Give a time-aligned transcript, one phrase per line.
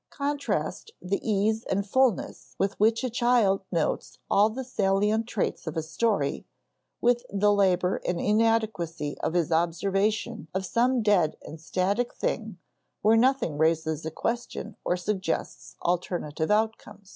[0.09, 5.77] Contrast the ease and fullness with which a child notes all the salient traits of
[5.77, 6.47] a story,
[7.01, 12.57] with the labor and inadequacy of his observation of some dead and static thing
[13.03, 17.09] where nothing raises a question or suggests alternative outcomes.